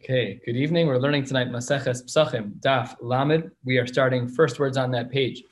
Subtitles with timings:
[0.00, 0.86] Okay, good evening.
[0.86, 3.50] We're learning tonight Maseches Psachim, Daf Lamed.
[3.64, 5.42] We are starting first words on that page.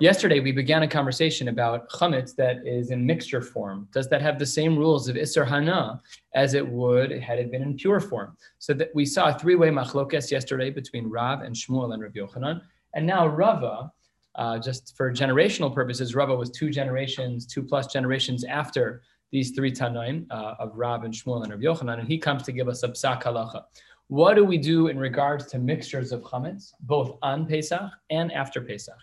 [0.00, 3.86] Yesterday, we began a conversation about chametz that is in mixture form.
[3.92, 6.00] Does that have the same rules of Isser Hana
[6.34, 8.34] as it would had it been in pure form?
[8.58, 12.62] So that we saw a three-way machlokes yesterday between Rav and Shmuel and Rabbi Yochanan.
[12.94, 13.92] And now Rava,
[14.34, 19.02] uh, just for generational purposes, Rava was two generations, two plus generations after
[19.34, 22.52] these three Tanaim uh, of Rab and Shmuel and Rabbi Yochanan, and he comes to
[22.52, 23.64] give us a psak halacha.
[24.06, 28.60] What do we do in regards to mixtures of chametz, both on Pesach and after
[28.60, 28.94] Pesach?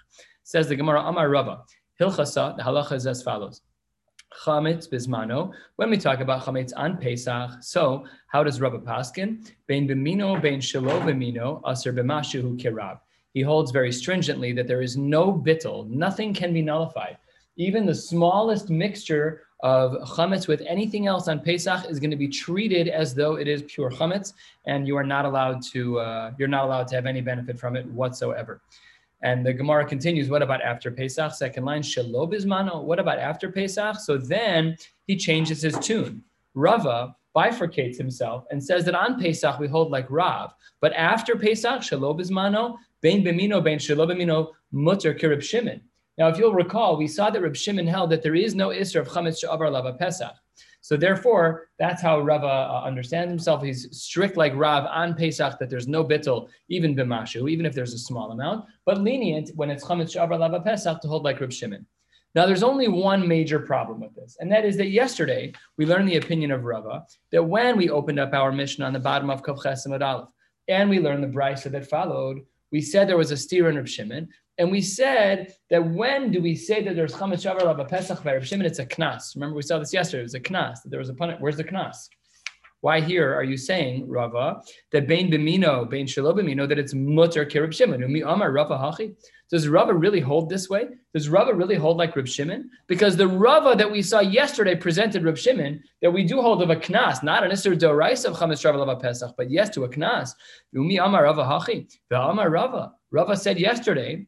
[0.43, 1.63] Says the Gemara Amar Rava,
[1.99, 3.59] Hilchasa, the halacha is as follows.
[4.45, 5.51] Chametz bismano.
[5.75, 9.45] When we talk about chametz on Pesach, so how does Rava paskin?
[9.67, 13.01] Bein b'mino, bein shelo b'mino, aser b'mashu kirab.
[13.33, 17.17] He holds very stringently that there is no bittel, nothing can be nullified.
[17.57, 22.27] Even the smallest mixture of chametz with anything else on Pesach is going to be
[22.27, 24.33] treated as though it is pure chametz,
[24.65, 27.75] and you are not allowed to uh, you're not allowed to have any benefit from
[27.75, 28.61] it whatsoever.
[29.23, 31.33] And the Gemara continues, what about after Pesach?
[31.33, 32.83] Second line, Shelo Bismano.
[32.83, 33.97] What about after Pesach?
[33.97, 36.23] So then he changes his tune.
[36.55, 41.81] Rava bifurcates himself and says that on Pesach we hold like Rav, but after Pesach,
[41.89, 45.81] Bein Bemino, Bein Shelo Bemino, Mutter Kirib Shimon.
[46.21, 49.01] Now, if you'll recall, we saw that Reb Shimon held that there is no Isra
[49.01, 50.35] of Chametz Sha'avar Lava Pesach.
[50.81, 53.63] So therefore, that's how Rava uh, understands himself.
[53.63, 57.95] He's strict like Rav on Pesach that there's no bittel, even b'mashu, even if there's
[57.95, 61.51] a small amount, but lenient when it's chametz shavar lava Pesach to hold like Reb
[61.51, 61.87] Shimon.
[62.35, 66.07] Now, there's only one major problem with this, and that is that yesterday we learned
[66.07, 69.41] the opinion of Rava that when we opened up our Mishnah on the bottom of
[69.41, 70.29] Kav Chesim Aleph,
[70.67, 72.41] and we learned the brisa that followed,
[72.71, 76.41] we said there was a steer in Reb Shimon, and we said that when do
[76.41, 78.65] we say that there's chametz shavar of a pesach by Reb Shimon?
[78.65, 79.35] It's a knas.
[79.35, 80.21] Remember we saw this yesterday.
[80.21, 80.79] It was a knas.
[80.85, 81.41] There was a punishment.
[81.41, 82.09] Where's the knas?
[82.81, 84.61] Why here are you saying Rava
[84.91, 88.01] that bein b'mino bein shelo b'mino that it's mutter kirib Shimon?
[88.01, 89.15] Umi amar Rava hachi.
[89.51, 90.87] Does Rava really hold this way?
[91.13, 92.69] Does Rava really hold like Reb Shimon?
[92.87, 96.69] Because the Rava that we saw yesterday presented Reb Shimon that we do hold of
[96.69, 100.33] a knas, not an isser dorais of chametz of pesach, but yes to a knas.
[100.71, 101.87] Umi amar Rava hachi.
[102.09, 102.93] The amar Rava.
[103.11, 104.25] Rava said yesterday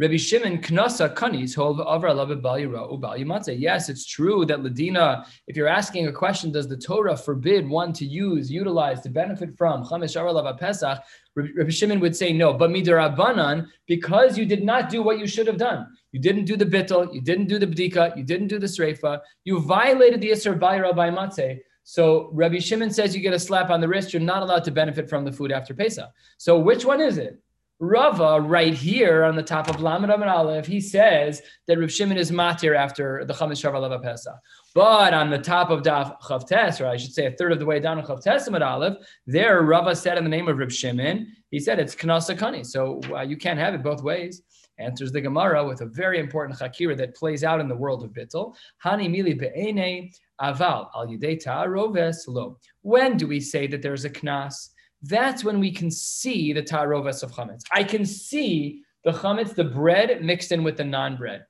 [0.00, 6.06] Rabbi Shimon Knasa Kanis hold Avra Ubal Yes, it's true that Ladina, if you're asking
[6.06, 10.58] a question, does the Torah forbid one to use, utilize, to benefit from Chamesh Avra
[10.58, 11.00] Pesach?
[11.36, 15.46] Rabbi Shimon would say no, but midirabanan, because you did not do what you should
[15.46, 15.86] have done.
[16.12, 19.20] You didn't do the bittel, you didn't do the bdika, you didn't do the sreifa,
[19.44, 21.58] you violated the Isser Bayra by Matzeh.
[21.84, 24.70] So Rabbi Shimon says you get a slap on the wrist, you're not allowed to
[24.70, 26.08] benefit from the food after Pesach.
[26.38, 27.38] So which one is it?
[27.82, 32.18] Rava, right here on the top of Lamed Amid Aleph, he says that Rav Shimon
[32.18, 34.34] is matir after the Chametz Shavar Pesach.
[34.74, 37.64] But on the top of Daf Chavtes, or I should say a third of the
[37.64, 41.58] way down Chavtes Amid Aleph, there Rava said in the name of Rav Shimon, he
[41.58, 42.66] said it's Knasakani.
[42.66, 44.42] So uh, you can't have it both ways.
[44.78, 48.10] Answers the Gemara with a very important chakira that plays out in the world of
[48.10, 48.54] Bittel.
[48.84, 52.58] Hani mili be'ene aval al lo.
[52.82, 54.70] When do we say that there's a knas?
[55.02, 57.62] That's when we can see the taroves of chametz.
[57.72, 61.44] I can see the chametz, the bread mixed in with the non-bread.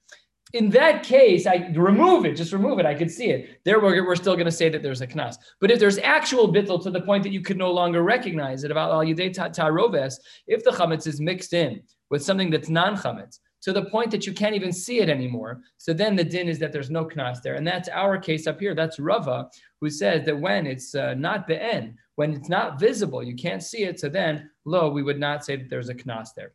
[0.52, 2.86] In that case, I remove it, just remove it.
[2.86, 3.60] I could see it.
[3.64, 5.36] There, we're, we're still going to say that there's a knas.
[5.60, 8.72] But if there's actual bittel to the point that you could no longer recognize it
[8.72, 10.16] about al yidei taroves,
[10.48, 14.32] if the chametz is mixed in with something that's non-chametz, to the point that you
[14.32, 15.60] can't even see it anymore.
[15.76, 17.54] So then the din is that there's no knas there.
[17.54, 18.74] And that's our case up here.
[18.74, 19.50] That's Rava,
[19.80, 23.84] who says that when it's uh, not be'en, when it's not visible, you can't see
[23.84, 24.00] it.
[24.00, 26.52] So then, lo, we would not say that there's a knas there.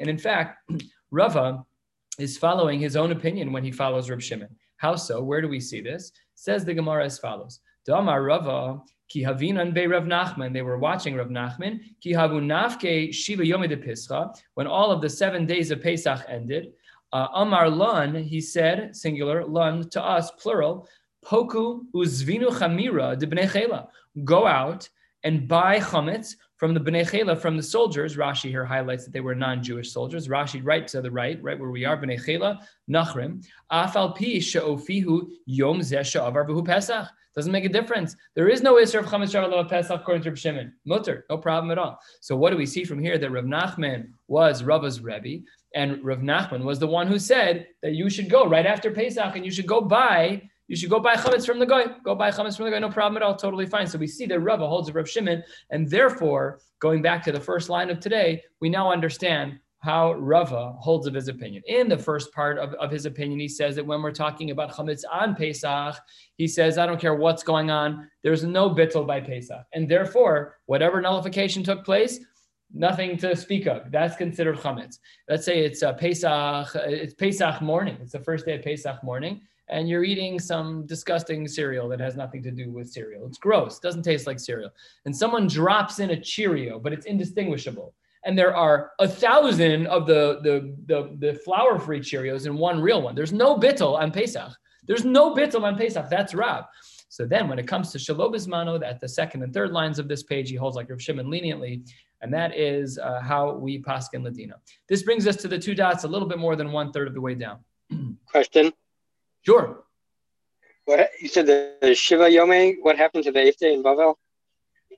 [0.00, 0.70] And in fact,
[1.10, 1.64] Rava
[2.18, 4.54] is following his own opinion when he follows Reb Shimon.
[4.76, 5.22] How so?
[5.22, 6.12] Where do we see this?
[6.34, 7.60] Says the Gemara as follows.
[7.86, 8.80] Damar Rava,
[9.10, 10.54] ki havinan be Rav Nachman.
[10.54, 11.80] They were watching Rav Nachman.
[12.00, 14.34] Ki havu nafke shiva yomi de Pischa.
[14.54, 16.72] When all of the seven days of Pesach ended,
[17.12, 20.88] uh, Amar Lun, he said, singular, Lun, to us, plural,
[21.24, 24.24] Poku uzvinu chamira de.
[24.24, 24.88] Go out
[25.24, 28.18] and buy chametz from the bnei chela, from the soldiers.
[28.18, 30.28] Rashi here highlights that they were non-Jewish soldiers.
[30.28, 33.42] Rashi right to the right, right where we are, bnei chela, nachrim.
[33.72, 37.08] Afal pi she'ofihu yom zeh pesach.
[37.34, 38.14] Doesn't make a difference.
[38.34, 40.74] There is no Isra of Chametz Shabbat Pesach according to Shimon.
[40.84, 41.98] Mutter, no problem at all.
[42.20, 43.16] So what do we see from here?
[43.16, 47.94] That Rav Nachman was Rava's Rebbe, and Rav Nachman was the one who said that
[47.94, 51.16] you should go right after Pesach and you should go buy you should go buy
[51.16, 51.86] chametz from the guy.
[52.04, 53.88] Go buy chametz from the guy, no problem at all, totally fine.
[53.88, 57.40] So we see that Rava holds of Rav Shimon, and therefore, going back to the
[57.40, 61.64] first line of today, we now understand how Rava holds of his opinion.
[61.66, 64.70] In the first part of, of his opinion, he says that when we're talking about
[64.70, 65.96] chametz on Pesach,
[66.36, 69.66] he says, I don't care what's going on, there's no bittel by Pesach.
[69.74, 72.20] And therefore, whatever nullification took place,
[72.72, 73.90] nothing to speak of.
[73.90, 74.98] That's considered chametz.
[75.28, 77.98] Let's say it's a Pesach, uh, it's Pesach morning.
[78.00, 79.40] It's the first day of Pesach morning,
[79.70, 83.26] and you're eating some disgusting cereal that has nothing to do with cereal.
[83.26, 83.78] It's gross.
[83.78, 84.70] Doesn't taste like cereal.
[85.04, 87.94] And someone drops in a Cheerio, but it's indistinguishable
[88.24, 93.02] and there are a thousand of the the the, the flour-free Cheerios and one real
[93.02, 93.14] one.
[93.14, 94.52] There's no bittel on Pesach.
[94.86, 96.08] There's no bittel on Pesach.
[96.10, 96.64] That's Rab.
[97.08, 100.22] So then, when it comes to Shalobismano, at the second and third lines of this
[100.22, 101.82] page, he holds like Rav Shimon leniently,
[102.22, 104.54] and that is uh, how we paskin Ladino.
[104.88, 107.14] This brings us to the two dots, a little bit more than one third of
[107.14, 107.58] the way down.
[108.26, 108.72] Question.
[109.42, 109.84] Sure.
[110.84, 112.76] What you said the, the Shiva Yome?
[112.82, 114.16] What happened to the eighth day in Bavel?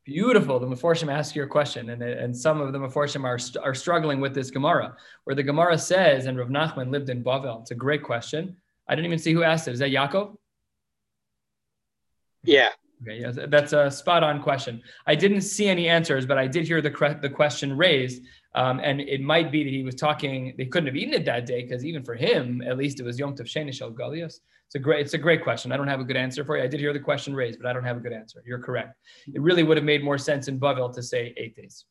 [0.04, 0.58] Beautiful.
[0.58, 4.34] The Meforshim ask your question, and, and some of the Meforshim are, are struggling with
[4.34, 7.60] this Gemara, where the Gemara says, and Rav Nachman lived in Bavel.
[7.60, 8.56] It's a great question.
[8.88, 9.72] I didn't even see who asked it.
[9.72, 10.36] Is that Yaakov?
[12.42, 12.70] Yeah.
[13.02, 14.80] Okay, yeah, that's a spot on question.
[15.06, 18.22] I didn't see any answers, but I did hear the, the question raised.
[18.54, 21.46] Um, and it might be that he was talking, they couldn't have eaten it that
[21.46, 24.40] day because even for him, at least it was Yom Tov Sheni Shel Galios.
[24.66, 25.72] It's a great, it's a great question.
[25.72, 26.62] I don't have a good answer for you.
[26.62, 28.42] I did hear the question raised, but I don't have a good answer.
[28.46, 28.98] You're correct.
[29.32, 31.84] It really would have made more sense in Bavel to say eight days.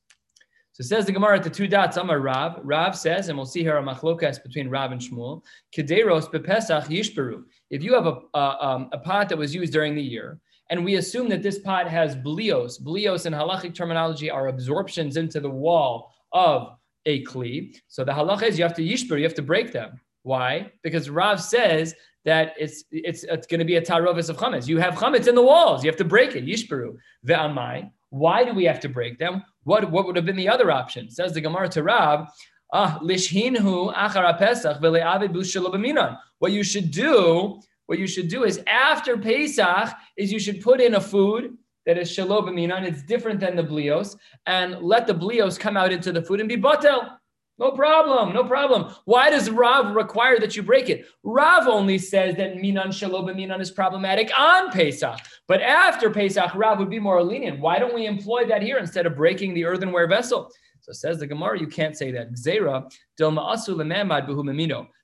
[0.74, 2.60] So says the Gemara at the two dots, Amar Rav.
[2.64, 5.44] Rav says, and we'll see here a machlokas between Rav and Shmuel,
[5.76, 7.44] Kederos bepesach yishperu.
[7.70, 10.86] If you have a, a, um, a pot that was used during the year, and
[10.86, 15.50] we assume that this pot has blios, blios in halachic terminology are absorptions into the
[15.50, 16.76] wall of
[17.06, 17.76] a kli.
[17.88, 20.00] So the halacha is you have to yishper, you have to break them.
[20.24, 20.72] Why?
[20.84, 21.96] Because Rav says
[22.26, 24.68] that it's it's, it's going to be a tarovis of chametz.
[24.68, 25.84] You have chametz in the walls.
[25.84, 26.46] You have to break it.
[26.46, 26.96] Yishperu
[27.28, 27.90] ve'amai.
[28.10, 29.44] Why do we have to break them?
[29.64, 31.10] What what would have been the other option?
[31.10, 32.28] Says the Gemara to Rab.
[32.74, 39.18] Ah, lishhinhu achara pesach ve'le'avid What you should do, what you should do is after
[39.18, 43.56] Pesach is you should put in a food that is shalom and it's different than
[43.56, 47.18] the blios, and let the blios come out into the food and be batel.
[47.58, 48.92] No problem, no problem.
[49.06, 51.06] Why does Rav require that you break it?
[51.24, 56.80] Rav only says that minan shalom minan is problematic on Pesach, but after Pesach, Rav
[56.80, 57.60] would be more lenient.
[57.60, 60.52] Why don't we employ that here instead of breaking the earthenware vessel?
[60.80, 62.34] So says the Gemara, you can't say that.
[62.34, 62.90] Gzera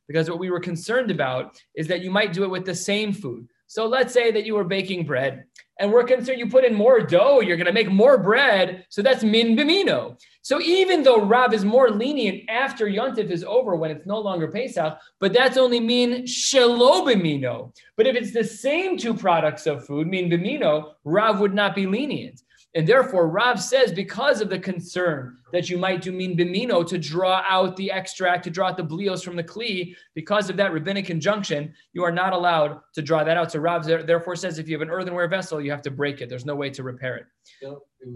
[0.08, 3.14] because what we were concerned about is that you might do it with the same
[3.14, 3.48] food.
[3.68, 5.44] So let's say that you were baking bread
[5.80, 8.86] and we're concerned you put in more dough, you're going to make more bread.
[8.90, 10.20] So that's min bimino.
[10.42, 14.48] So even though Rav is more lenient after Yontif is over when it's no longer
[14.48, 17.76] Pesach, but that's only min shelo bimino.
[17.96, 21.86] But if it's the same two products of food, min bimino, Rav would not be
[21.86, 22.42] lenient.
[22.78, 27.00] And therefore, Rav says, because of the concern that you might do min bimino to
[27.00, 30.72] draw out the extract, to draw out the blios from the kli, because of that
[30.72, 33.52] rabbinic injunction, you are not allowed to draw that out.
[33.52, 36.30] So Rav therefore says, if you have an earthenware vessel, you have to break it.
[36.30, 37.26] There's no way to repair it.
[37.64, 38.10] So it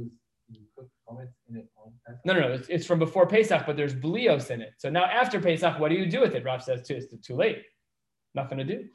[1.08, 2.52] was, no, no, no.
[2.52, 4.74] It's, it's, from before Pesach, but there's blios in it.
[4.78, 6.44] So now after Pesach, what do you do with it?
[6.44, 7.64] Rav says too, it's too late.
[8.36, 8.86] Nothing to do.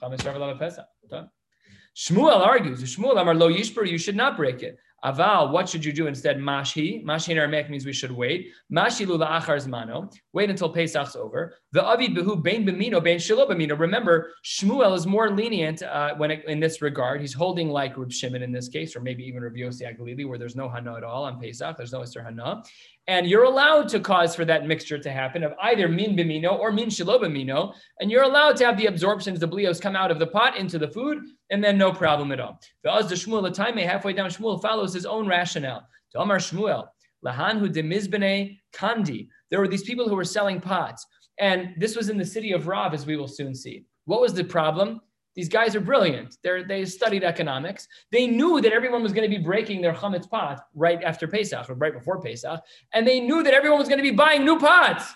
[1.96, 2.84] Shmuel argues.
[2.84, 4.78] Shmuel Amar lo yishper, you should not break it.
[5.04, 6.38] Aval, what should you do instead?
[6.38, 7.04] Mashi.
[7.04, 8.52] Mashi in Aramaic means we should wait.
[8.72, 10.12] Mashi lula achar zmano.
[10.36, 11.54] Wait until Pesach's over.
[11.72, 13.74] The avid behu bein bemino bein shilo bemino.
[13.78, 17.22] Remember, Shmuel is more lenient uh, when it, in this regard.
[17.22, 20.36] He's holding like Reb Shimon in this case, or maybe even Reb Yossi Aglili, where
[20.36, 21.78] there's no hana at all on Pesach.
[21.78, 22.62] There's no Isser hana.
[23.06, 26.70] And you're allowed to cause for that mixture to happen of either min bimino or
[26.70, 27.72] min shilo bimino.
[28.00, 30.78] And you're allowed to have the absorptions, the blios come out of the pot into
[30.78, 31.16] the food,
[31.48, 32.60] and then no problem at all.
[32.84, 35.88] The Uz the Shmuel the time halfway down, Shmuel follows his own rationale.
[36.12, 36.88] To Omar Shmuel,
[37.24, 39.28] Lahanhu de Mizbene Kandi.
[39.50, 41.06] There were these people who were selling pots.
[41.38, 43.84] And this was in the city of Rav, as we will soon see.
[44.06, 45.00] What was the problem?
[45.34, 46.38] These guys are brilliant.
[46.42, 47.86] They're, they studied economics.
[48.10, 51.68] They knew that everyone was going to be breaking their chametz pot right after Pesach
[51.68, 52.58] or right before Pesach.
[52.94, 55.12] And they knew that everyone was going to be buying new pots.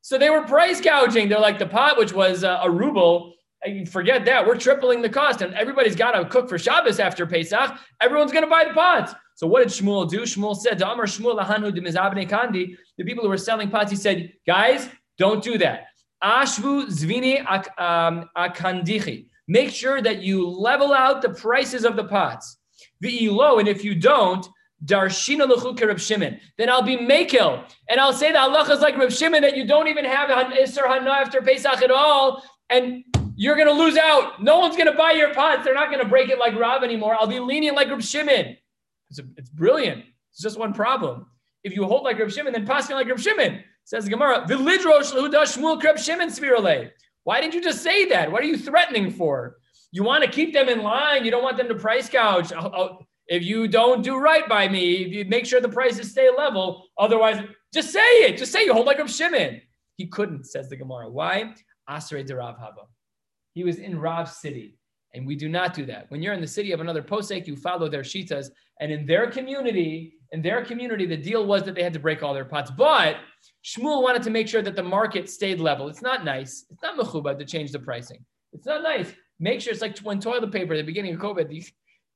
[0.00, 1.28] So they were price gouging.
[1.28, 3.34] They're like the pot, which was uh, a ruble.
[3.90, 4.46] Forget that.
[4.46, 5.40] We're tripling the cost.
[5.42, 7.78] And everybody's got to cook for Shabbos after Pesach.
[8.00, 9.14] Everyone's going to buy the pots.
[9.34, 10.22] So what did Shmuel do?
[10.22, 11.72] Shmuel said to Amar Shmuel Lahanu
[12.28, 14.88] Kandi, the people who were selling pots, he said, guys,
[15.18, 15.86] don't do that.
[16.22, 17.40] Ashvu zvini
[17.80, 19.26] um, akandichi.
[19.48, 22.58] Make sure that you level out the prices of the pots.
[23.02, 24.46] V'ilo, and if you don't,
[24.84, 26.40] darshina l'chu Reb Shimon.
[26.58, 29.66] Then I'll be makil, and I'll say that Allah is like Reb Shimon that you
[29.66, 33.04] don't even have Isser Hana after Pesach at all, and
[33.36, 34.42] you're going to lose out.
[34.42, 35.64] No one's going to buy your pots.
[35.64, 37.16] They're not going to break it like Rav anymore.
[37.18, 38.56] I'll be lenient like Reb Shimon.
[39.10, 40.04] It's, a, it's brilliant.
[40.30, 41.26] It's just one problem.
[41.64, 43.62] If you hold like Reb Shimon, then passing like Reb Shimon.
[43.84, 44.46] Says the Gemara.
[47.24, 48.30] Why didn't you just say that?
[48.30, 49.56] What are you threatening for?
[49.90, 51.24] You want to keep them in line.
[51.24, 52.52] You don't want them to price gouge.
[52.52, 56.10] Oh, oh, if you don't do right by me, if you make sure the prices
[56.10, 56.86] stay level.
[56.98, 58.36] Otherwise, just say it.
[58.38, 59.60] Just say you hold like Reb Shimon.
[59.96, 61.08] He couldn't, says the Gemara.
[61.10, 61.54] Why?
[61.88, 62.86] Asre Rav Haba.
[63.54, 64.78] He was in Rav's city.
[65.14, 66.10] And we do not do that.
[66.10, 68.46] When you're in the city of another posek, you follow their shitas.
[68.80, 72.22] And in their community, in their community, the deal was that they had to break
[72.22, 72.70] all their pots.
[72.70, 73.16] But
[73.62, 75.88] Shmuel wanted to make sure that the market stayed level.
[75.88, 76.64] It's not nice.
[76.70, 78.24] It's not mechubah to change the pricing.
[78.54, 79.12] It's not nice.
[79.38, 81.50] Make sure it's like when toilet paper at the beginning of COVID,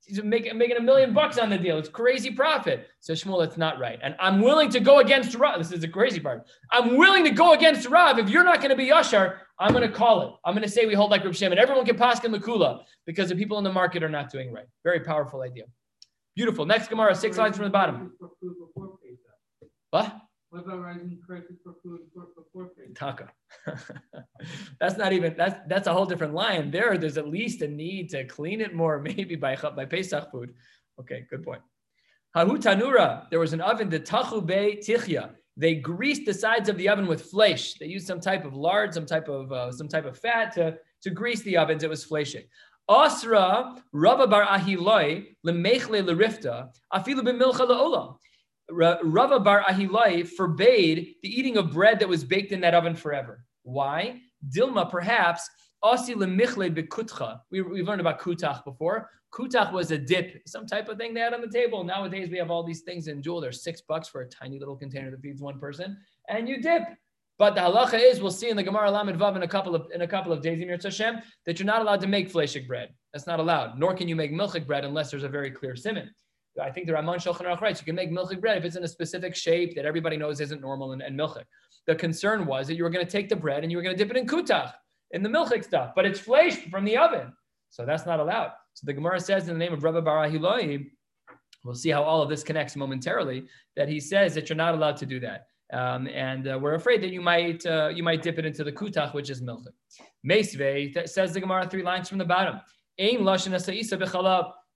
[0.07, 1.79] he's making, making a million bucks on the deal.
[1.79, 2.89] It's crazy profit.
[3.01, 3.99] So Shmuel, it's not right.
[4.03, 5.59] And I'm willing to go against Rav.
[5.59, 6.47] This is the crazy part.
[6.71, 8.19] I'm willing to go against Rav.
[8.19, 10.33] If you're not going to be Yashar, I'm going to call it.
[10.45, 12.81] I'm going to say we hold like Reb Shem, and everyone can pass in Makula
[13.07, 14.67] because the people in the market are not doing right.
[14.85, 15.65] Very powerful idea.
[16.35, 16.67] Beautiful.
[16.67, 18.13] Next Gemara, six lines from the bottom.
[19.91, 20.17] What?
[20.51, 23.31] What about rising prices for food before Taka.
[24.81, 26.71] that's not even that's that's a whole different line.
[26.71, 30.55] There, there's at least a need to clean it more, maybe by by Pesach food.
[31.01, 31.63] Okay, good point.
[32.37, 33.29] Hahu tanura.
[33.31, 35.31] There was an oven, the tachu be tichya.
[35.57, 37.75] They greased the sides of the oven with flesh.
[37.75, 40.79] They used some type of lard, some type of uh, some type of fat to,
[41.03, 41.83] to grease the ovens.
[41.83, 42.45] It was fleshing.
[42.89, 48.17] Asra Rabba bar Ahiloi lemechle lerifta afilu b'milcha leolam.
[48.69, 53.45] Rava bar Ahilai forbade the eating of bread that was baked in that oven forever.
[53.67, 54.21] Why?
[54.49, 55.49] Dilma, perhaps.
[57.51, 59.11] We, we've learned about kutach before.
[59.35, 61.85] Kutach was a dip, some type of thing they had on the table.
[61.85, 63.41] Nowadays, we have all these things in Jewel.
[63.41, 66.85] They're six bucks for a tiny little container that feeds one person, and you dip.
[67.39, 69.89] But the halacha is, we'll see in the Gemara Lamed Vav in a couple of
[69.93, 72.95] in a couple of days, Emir Hashem, that you're not allowed to make fleshik bread.
[73.13, 73.79] That's not allowed.
[73.79, 76.09] Nor can you make milchik bread unless there's a very clear simon.
[76.63, 78.85] I think the Raman Shulchan Aruch writes you can make milchik bread if it's in
[78.85, 81.45] a specific shape that everybody knows isn't normal and, and milchik.
[81.87, 83.97] The concern was that you were going to take the bread and you were going
[83.97, 84.73] to dip it in kutach,
[85.13, 87.33] in the milchik stuff, but it's fleshed from the oven.
[87.71, 88.53] So that's not allowed.
[88.75, 90.91] So the Gemara says in the name of Rabbi Barahiloi,
[91.65, 94.97] we'll see how all of this connects momentarily, that he says that you're not allowed
[94.99, 95.47] to do that.
[95.73, 98.71] Um, and uh, we're afraid that you might uh, you might dip it into the
[98.71, 99.75] kutach, which is milchik.
[100.25, 102.61] Meisve says the Gemara three lines from the bottom.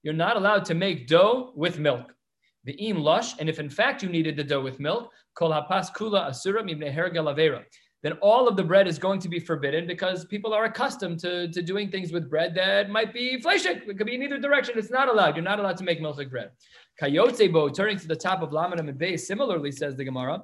[0.03, 2.13] You're not allowed to make dough with milk.
[2.63, 5.91] The im lush, and if in fact you needed the dough with milk, kol hapas
[5.93, 6.93] kula asura mibne
[8.03, 11.47] then all of the bread is going to be forbidden because people are accustomed to,
[11.51, 13.87] to doing things with bread that might be fleshik.
[13.87, 14.77] It could be in either direction.
[14.77, 15.35] It's not allowed.
[15.35, 16.51] You're not allowed to make milchik bread.
[16.99, 20.41] Kayotzebo, turning to the top of Lamanam and Bay, similarly says the Gemara,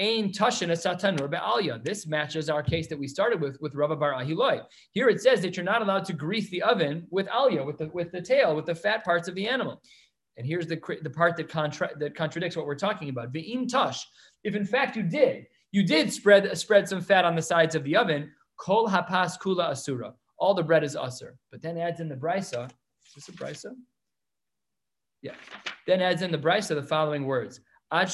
[0.00, 1.82] Ein Tashin Satanur Be'alya.
[1.82, 4.62] This matches our case that we started with with Rabba Bar Ahiloi.
[4.92, 7.88] Here it says that you're not allowed to grease the oven with alya, with the
[7.88, 9.82] with the tail, with the fat parts of the animal.
[10.38, 13.32] And here's the, the part that, contra- that contradicts what we're talking about.
[13.32, 14.06] Ve'im tash.
[14.44, 17.84] If in fact you did, you did spread spread some fat on the sides of
[17.84, 18.30] the oven.
[18.56, 20.14] Kol hapas kula asura.
[20.38, 21.32] All the bread is asur.
[21.50, 22.70] But then adds in the brisa.
[23.06, 23.72] Is this a brisa?
[25.22, 25.34] Yeah.
[25.86, 27.60] Then adds in the brisa the following words.
[27.92, 28.08] Ad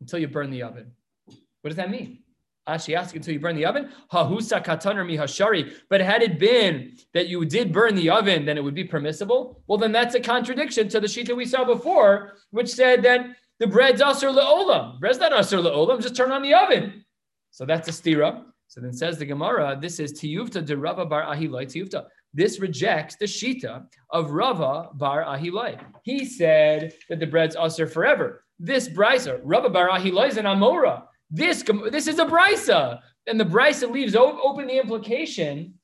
[0.00, 0.92] until you burn the oven.
[1.26, 2.23] What does that mean?
[2.66, 3.90] Ah, Ashi ask until you burn the oven.
[4.12, 5.74] Hahusa kataner mihashari.
[5.90, 9.62] But had it been that you did burn the oven, then it would be permissible.
[9.66, 13.26] Well, then that's a contradiction to the that we saw before, which said that
[13.58, 14.98] the bread's asur leolam.
[14.98, 16.00] Bread's not asur leolam.
[16.00, 17.04] Just turn on the oven.
[17.50, 18.44] So that's a stira.
[18.68, 22.06] So then says the Gemara, this is tiyuvta de Rava bar ahilai tiyuvta.
[22.32, 25.78] This rejects the shita of Rava bar ahilai.
[26.02, 29.40] He said that the bread's asur forever this brisa.
[29.42, 31.04] Rabba Barahi is an Amora.
[31.30, 33.00] This, this is a brisa.
[33.26, 35.74] And the brisa leaves open the implication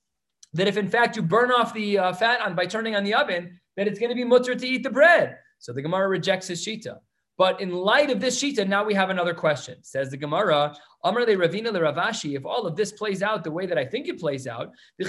[0.53, 3.15] that if in fact you burn off the uh, fat on by turning on the
[3.15, 5.37] oven, that it's going to be mutter to eat the bread.
[5.59, 6.99] So the Gemara rejects his shita.
[7.39, 9.79] But in light of this shita, now we have another question.
[9.83, 13.51] Says the Gemara, Amar le Ravina le Ravashi, if all of this plays out the
[13.51, 15.07] way that I think it plays out, now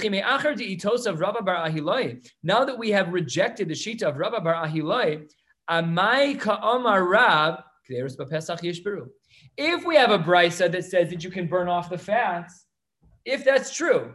[2.64, 5.30] that we have rejected the shita of Rabba bar Ahiloi,
[5.68, 7.62] Amai ka'amar Rab,
[9.56, 12.66] if we have a brisa that says that you can burn off the fats,
[13.24, 14.14] if that's true,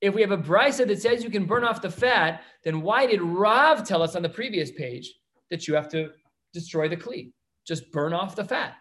[0.00, 3.06] if we have a brisa that says you can burn off the fat, then why
[3.06, 5.12] did Rav tell us on the previous page
[5.50, 6.10] that you have to
[6.52, 7.32] destroy the kli?
[7.66, 8.74] Just burn off the fat.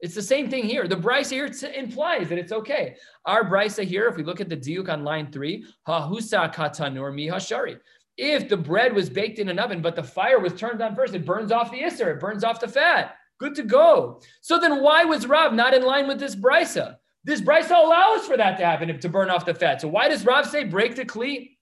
[0.00, 0.86] It's the same thing here.
[0.86, 2.96] The brisa here implies that it's okay.
[3.24, 7.26] Our brisa here, if we look at the diuk on line three, hahusa katanur mi
[7.26, 7.78] hashari.
[8.16, 11.14] If the bread was baked in an oven, but the fire was turned on first,
[11.14, 13.16] it burns off the isser, it burns off the fat.
[13.38, 14.20] Good to go.
[14.40, 16.96] So then why was Rav not in line with this brisa?
[17.24, 19.80] This brisa allows for that to happen, to burn off the fat.
[19.80, 21.56] So why does Rav say break the kli?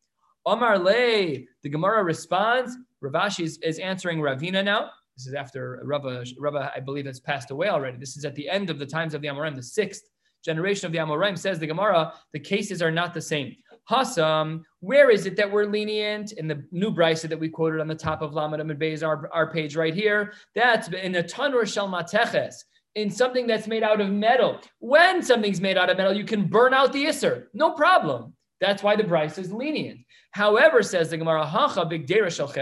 [0.46, 4.90] Omar Le, the Gemara responds, Ravashi is, is answering Ravina now.
[5.16, 7.98] This is after Rava, Rava, I believe, has passed away already.
[7.98, 10.02] This is at the end of the times of the Amoraim, the sixth
[10.44, 13.56] generation of the Amoraim, says the Gemara, the cases are not the same.
[13.90, 16.32] Hasam, where is it that we're lenient?
[16.32, 19.28] In the new brisa that we quoted on the top of Lamed Amid Beis, our,
[19.32, 22.64] our page right here, that's in a tanur shel mateches,
[22.94, 24.60] in something that's made out of metal.
[24.80, 28.34] When something's made out of metal, you can burn out the isser, no problem.
[28.60, 30.00] That's why the brisa is lenient.
[30.32, 32.52] However, says the Gemara, Hacha big shel.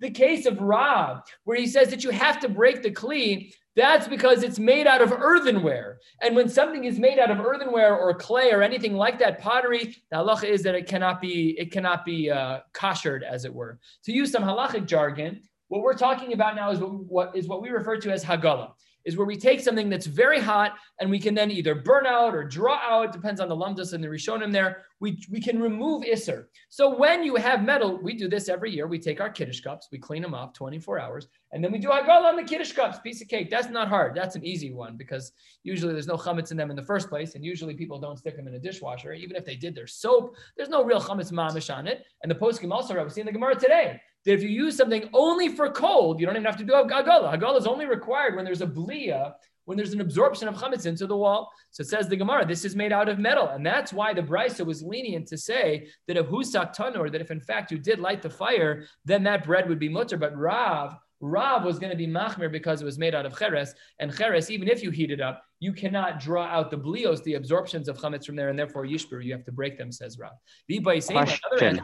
[0.00, 4.06] The case of Rab, where he says that you have to break the kli that's
[4.06, 5.98] because it's made out of earthenware.
[6.22, 9.96] And when something is made out of earthenware or clay or anything like that, pottery,
[10.10, 13.78] the halacha is that it cannot be it cannot be uh, koshered, as it were.
[14.04, 17.62] To use some halachic jargon, what we're talking about now is what, what is what
[17.62, 18.72] we refer to as hagala
[19.04, 22.34] is where we take something that's very hot and we can then either burn out
[22.34, 24.84] or draw out, depends on the lumdus and the rishonim there.
[25.00, 26.44] We, we can remove isser.
[26.68, 28.86] So when you have metal, we do this every year.
[28.86, 31.88] We take our kiddush cups, we clean them up 24 hours, and then we do
[31.88, 33.48] hagala on the kiddush cups, piece of cake.
[33.50, 34.14] That's not hard.
[34.14, 37.34] That's an easy one because usually there's no chametz in them in the first place,
[37.34, 39.14] and usually people don't stick them in a dishwasher.
[39.14, 42.04] Even if they did their soap, there's no real chametz mamish on it.
[42.22, 45.08] And the poskim also, I was seeing the Gemara today that if you use something
[45.12, 47.34] only for cold, you don't even have to do Hagala.
[47.34, 49.32] Hagala is only required when there's a blia,
[49.64, 51.50] when there's an absorption of chametz into the wall.
[51.70, 53.48] So it says the Gemara, this is made out of metal.
[53.48, 57.30] And that's why the Brisa was lenient to say that if husak tanur, that if
[57.30, 60.16] in fact you did light the fire, then that bread would be mutter.
[60.16, 63.74] But Rav, Rav was going to be machmir because it was made out of cheres.
[64.00, 67.34] And cheres, even if you heat it up, you cannot draw out the blios, the
[67.34, 70.32] absorptions of chametz from there, and therefore yishbur, you have to break them, says Rav.
[71.48, 71.82] Question.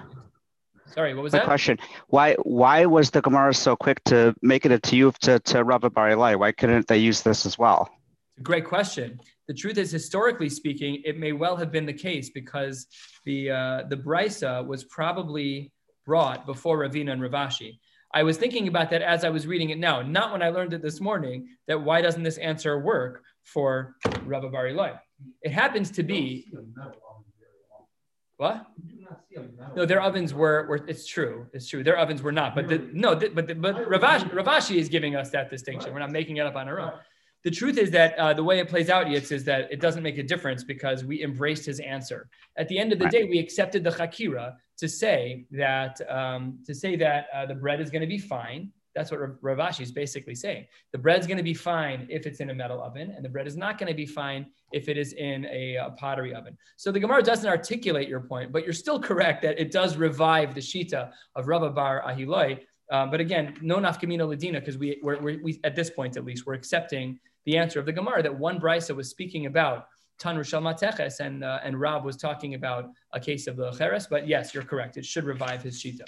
[0.94, 1.46] Sorry, what was My that?
[1.46, 1.78] question:
[2.08, 5.88] Why why was the Gemara so quick to make it a tiyuf to to Rabbi
[5.88, 6.38] Barilai?
[6.38, 7.90] Why couldn't they use this as well?
[8.42, 9.18] Great question.
[9.48, 12.86] The truth is, historically speaking, it may well have been the case because
[13.24, 15.72] the uh, the brisa was probably
[16.04, 17.78] brought before Ravina and Ravashi.
[18.14, 20.72] I was thinking about that as I was reading it now, not when I learned
[20.72, 21.48] it this morning.
[21.66, 24.98] That why doesn't this answer work for Rabbi Barilai?
[25.42, 26.50] It happens to be.
[28.36, 28.66] What?
[29.74, 30.76] No, their ovens were, were.
[30.88, 31.46] It's true.
[31.52, 31.82] It's true.
[31.82, 32.54] Their ovens were not.
[32.54, 35.92] But the, no, the, but the, but Ravashi, Ravashi is giving us that distinction.
[35.92, 36.92] We're not making it up on our own.
[37.44, 40.02] The truth is that uh, the way it plays out, Yitz, is that it doesn't
[40.02, 42.28] make a difference because we embraced his answer.
[42.56, 46.74] At the end of the day, we accepted the chakira to say that um, to
[46.74, 50.34] say that uh, the bread is going to be fine that's what Ravashi is basically
[50.34, 50.64] saying.
[50.92, 53.46] The bread's going to be fine if it's in a metal oven, and the bread
[53.46, 56.56] is not going to be fine if it is in a, a, pottery oven.
[56.76, 60.54] So the Gemara doesn't articulate your point, but you're still correct that it does revive
[60.54, 62.60] the shita of Rava Bar Ahiloi.
[62.90, 66.24] Um, but again, no nafkamino ladina, because we, we're, we're, we, at this point at
[66.24, 70.44] least, we're accepting the answer of the Gemara that one brisa was speaking about tanur
[70.44, 74.06] shel mateches, and, uh, and Rab was talking about a case of the Cheres.
[74.06, 74.96] But yes, you're correct.
[74.96, 76.06] It should revive his shita.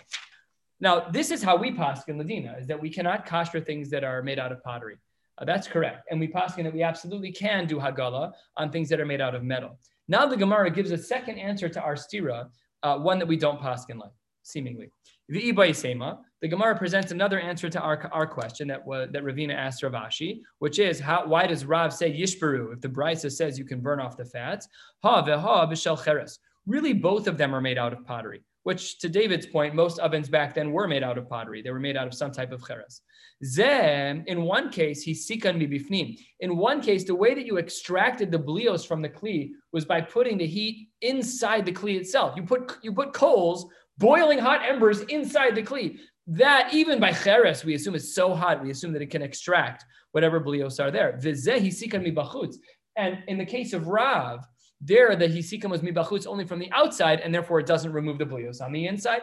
[0.80, 4.22] Now, this is how we paskin Ladina, is that we cannot kosher things that are
[4.22, 4.96] made out of pottery.
[5.38, 6.06] Uh, that's correct.
[6.10, 9.34] And we paskin that we absolutely can do hagala on things that are made out
[9.34, 9.78] of metal.
[10.08, 12.48] Now the Gemara gives a second answer to our stira,
[12.82, 14.10] uh, one that we don't paskin like,
[14.42, 14.90] seemingly.
[15.30, 20.40] The Gemara presents another answer to our, our question that was, that Ravina asked Ravashi,
[20.60, 24.00] which is how why does Rav say yishperu if the Brisa says you can burn
[24.00, 24.68] off the fats?
[25.02, 26.38] Ha veha b'shel cheres.
[26.66, 30.28] Really, both of them are made out of pottery which to David's point, most ovens
[30.28, 31.62] back then were made out of pottery.
[31.62, 33.00] They were made out of some type of cheres.
[33.40, 36.18] Then, in one case, he sikan bifnim.
[36.40, 40.02] In one case, the way that you extracted the blios from the kli was by
[40.02, 42.36] putting the heat inside the kli itself.
[42.36, 43.64] You put you put coals,
[43.96, 45.96] boiling hot embers inside the kli.
[46.26, 49.82] That even by cheres, we assume is so hot, we assume that it can extract
[50.12, 51.18] whatever blios are there.
[51.24, 52.12] Vizehi sikan mi
[52.96, 54.44] And in the case of Rav,
[54.80, 58.26] there, the hisikim was mibachutz only from the outside, and therefore it doesn't remove the
[58.26, 59.22] blios on the inside.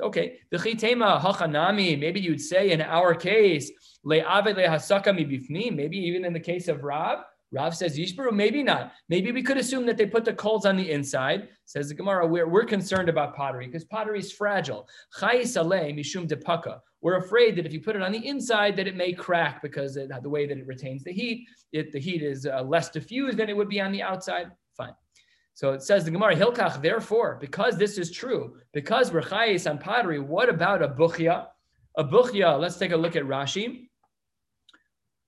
[0.00, 1.98] Okay, the chitema hachanami.
[1.98, 3.70] Maybe you'd say in our case
[4.04, 5.74] le'ave lehasaka mibifni.
[5.74, 7.20] Maybe even in the case of Rav,
[7.52, 8.92] Rav says Yishbaru, maybe not.
[9.10, 11.48] Maybe we could assume that they put the coals on the inside.
[11.66, 14.88] Says the Gemara, we're, we're concerned about pottery because pottery is fragile.
[15.20, 16.78] mishum depaka.
[17.02, 19.96] We're afraid that if you put it on the inside, that it may crack because
[19.96, 23.36] it, the way that it retains the heat, it, the heat is uh, less diffused
[23.36, 24.50] than it would be on the outside.
[25.54, 26.80] So it says the Gemara Hilkach.
[26.80, 31.46] Therefore, because this is true, because rechayis on pottery, what about a buchya?
[31.96, 32.58] A buchya.
[32.58, 33.88] Let's take a look at Rashi.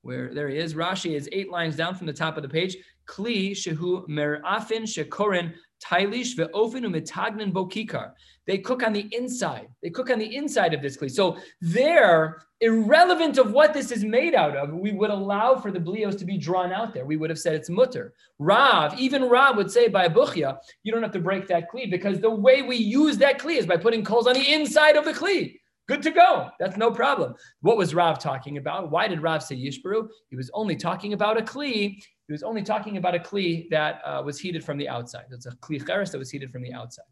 [0.03, 0.75] Where there he is.
[0.75, 2.77] Rashi is eight lines down from the top of the page.
[3.07, 8.13] Kli shehu merafin shekorin tailish ve'ofin umitagnin bokikar.
[8.47, 9.69] They cook on the inside.
[9.83, 11.11] They cook on the inside of this kli.
[11.11, 15.79] So there, irrelevant of what this is made out of, we would allow for the
[15.79, 17.05] blios to be drawn out there.
[17.05, 18.15] We would have said it's mutter.
[18.39, 22.21] Rav, even Rav would say by buchya, you don't have to break that kli because
[22.21, 25.13] the way we use that kli is by putting coals on the inside of the
[25.13, 25.59] kli.
[25.87, 26.49] Good to go.
[26.59, 27.35] That's no problem.
[27.61, 28.91] What was Rav talking about?
[28.91, 30.09] Why did Rav say Yishbaru?
[30.31, 32.03] He was only talking about a Kli.
[32.27, 35.25] He was only talking about a Kli that uh, was heated from the outside.
[35.31, 37.05] It's a Kli Cheres that was heated from the outside.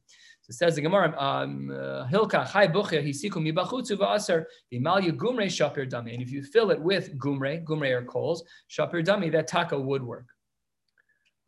[0.42, 5.46] So it says the Gemara, um, uh, Hilka, Chai Buchya, Hisiku Mibachutzu Va'asar, Vimalyu Gumre
[5.46, 6.14] Shapir Dami.
[6.14, 10.02] And if you fill it with Gumre, Gumre or coals, Shapir Dami, that taka would
[10.02, 10.26] work.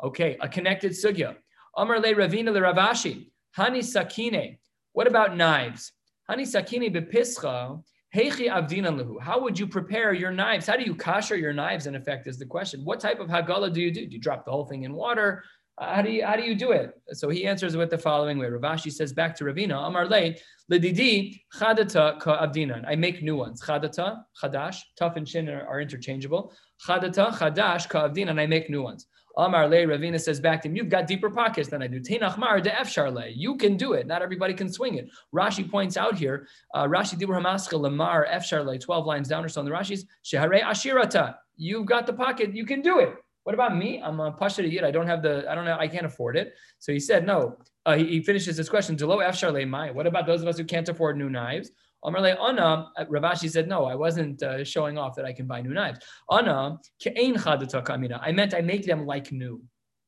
[0.00, 1.34] Okay, a connected sugya.
[1.76, 4.58] Amar le Ravina le Ravashi, Hani Sakine.
[4.92, 5.90] What about knives?
[6.30, 7.82] Hani Sakine bepischa,
[8.14, 9.20] Heichi avdina lehu.
[9.20, 10.68] How would you prepare your knives?
[10.68, 11.88] How do you kasher your knives?
[11.88, 12.84] In effect, is the question.
[12.84, 14.06] What type of hagala do you do?
[14.06, 15.42] Do you drop the whole thing in water?
[15.78, 16.94] How do you how do you do it?
[17.12, 18.46] So he answers with the following way.
[18.46, 20.34] Ravashi says back to Ravina, Amar le
[20.70, 22.84] ledidi chadata ka avdinan.
[22.86, 23.60] I make new ones.
[23.60, 26.52] Chadata, chadash, tough and shin are, are interchangeable.
[26.86, 28.40] Chadata, chadash ka avdinan.
[28.40, 29.06] I make new ones.
[29.36, 31.98] Amar le Ravina says back to him, you've got deeper pockets than I do.
[31.98, 33.32] Teinach mar de efsharle.
[33.34, 34.06] You can do it.
[34.06, 35.10] Not everybody can swing it.
[35.34, 39.60] Rashi points out here, uh, Rashi dibur hamascha lamar efsharle, 12 lines down or so
[39.60, 41.34] in the Rashis, shehare ashirata.
[41.56, 42.54] You've got the pocket.
[42.54, 43.16] You can do it.
[43.44, 44.02] What about me?
[44.02, 44.84] I'm a Pasha Yid.
[44.84, 46.54] I don't have the, I don't know, I can't afford it.
[46.78, 47.58] So he said, no.
[47.86, 49.90] Uh, he, he, finishes his question, Delo Efshar Mai.
[49.90, 51.70] What about those of us who can't afford new knives?
[52.02, 55.74] Amarle Anna, Ravashi said, no, I wasn't uh, showing off that I can buy new
[55.74, 56.00] knives.
[56.30, 59.62] Ke'ain Chadata I meant I make them like new.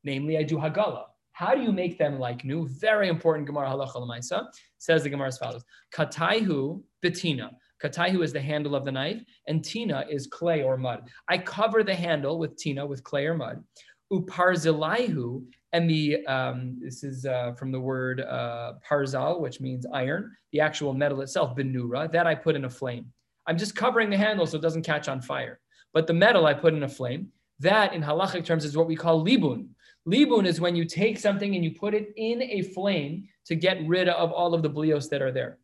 [0.05, 1.05] Namely, I do Hagala.
[1.33, 2.67] How do you make them like new?
[2.81, 4.47] Very important Gemara halacha l'maisa.
[4.79, 5.63] Says the Gemara as follows:
[5.95, 7.51] Kataihu betina.
[7.83, 11.09] Kataihu is the handle of the knife, and tina is clay or mud.
[11.29, 13.63] I cover the handle with tina, with clay or mud.
[14.13, 20.35] Uparzilaihu, and the um, this is uh, from the word uh, parzal, which means iron.
[20.53, 23.13] The actual metal itself, benura, that I put in a flame.
[23.47, 25.61] I'm just covering the handle so it doesn't catch on fire.
[25.93, 27.29] But the metal I put in a flame.
[27.61, 29.69] That, in halachic terms, is what we call libun.
[30.07, 33.87] Libun is when you take something and you put it in a flame to get
[33.87, 35.59] rid of all of the blios that are there.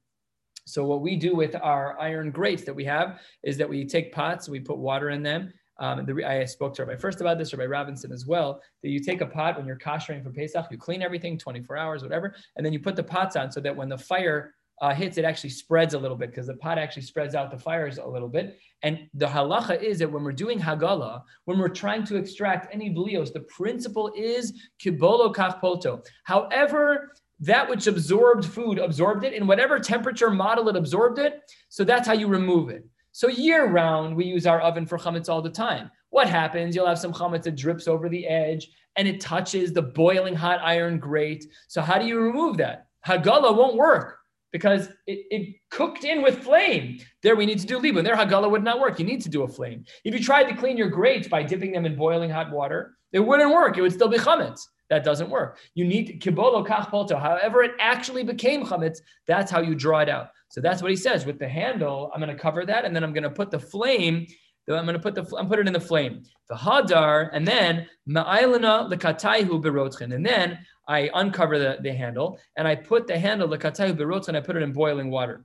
[0.64, 4.12] So what we do with our iron grates that we have is that we take
[4.12, 5.52] pots, we put water in them.
[5.78, 8.90] Um, the, I spoke to Rabbi first about this, or Rabbi Robinson as well, that
[8.90, 12.34] you take a pot when you're koshering for Pesach, you clean everything 24 hours, whatever,
[12.56, 15.24] and then you put the pots on so that when the fire uh, hits, it
[15.24, 18.28] actually spreads a little bit because the pot actually spreads out the fires a little
[18.28, 18.58] bit.
[18.82, 22.90] And the halacha is that when we're doing hagala, when we're trying to extract any
[22.90, 24.52] blios, the principle is
[24.84, 26.04] kibolo kachpoto.
[26.24, 31.40] However, that which absorbed food absorbed it in whatever temperature model it absorbed it.
[31.68, 32.86] So that's how you remove it.
[33.10, 35.90] So year round, we use our oven for chametz all the time.
[36.10, 36.76] What happens?
[36.76, 40.60] You'll have some chametz that drips over the edge and it touches the boiling hot
[40.62, 41.44] iron grate.
[41.66, 42.86] So how do you remove that?
[43.06, 44.18] Hagala won't work
[44.52, 47.00] because it, it cooked in with flame.
[47.24, 48.04] There we need to do libun.
[48.04, 49.00] There hagala would not work.
[49.00, 49.84] You need to do a flame.
[50.04, 53.20] If you tried to clean your grates by dipping them in boiling hot water, it
[53.20, 53.78] wouldn't work.
[53.78, 54.62] It would still be chametz.
[54.90, 55.58] That doesn't work.
[55.74, 57.18] You need kibolo kach polto.
[57.18, 58.98] However, it actually became chametz.
[59.26, 60.28] That's how you draw it out.
[60.48, 61.24] So that's what he says.
[61.24, 63.58] With the handle, I'm going to cover that, and then I'm going to put the
[63.58, 64.26] flame.
[64.68, 66.22] I'm going to put the I'm put it in the flame.
[66.48, 72.66] The hadar, and then ma'ailana lekataihu berotchen, and then I uncover the, the handle and
[72.66, 74.36] I put the handle lekataihu berotchen.
[74.36, 75.44] I put it in boiling water.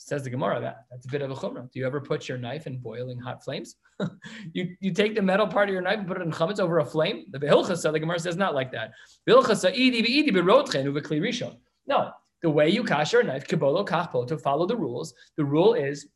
[0.00, 1.70] Says the Gemara that that's a bit of a chumrah.
[1.72, 3.74] Do you ever put your knife in boiling hot flames?
[4.52, 6.78] you you take the metal part of your knife and put it in chametz over
[6.78, 7.24] a flame.
[7.32, 8.92] The behilchasa, the Gemara says not like that.
[11.88, 15.74] No, the way you kash your knife, kibolo kachpo, to follow the rules, the rule
[15.74, 16.06] is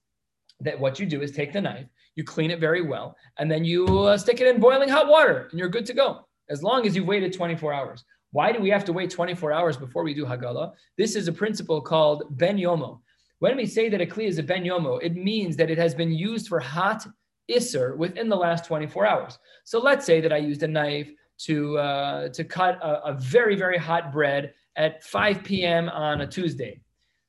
[0.61, 3.65] that what you do is take the knife, you clean it very well, and then
[3.65, 6.29] you uh, stick it in boiling hot water, and you're good to go.
[6.49, 8.05] As long as you've waited 24 hours.
[8.31, 10.73] Why do we have to wait 24 hours before we do Hagala?
[10.97, 13.01] This is a principle called Ben Yomo.
[13.43, 15.97] When we say that a Kli is a Ben Yomo, it means that it has
[15.97, 17.05] been used for hot
[17.51, 19.37] Isser within the last 24 hours.
[19.65, 21.11] So let's say that I used a knife
[21.47, 25.89] to, uh, to cut a, a very, very hot bread at 5 p.m.
[25.89, 26.83] on a Tuesday.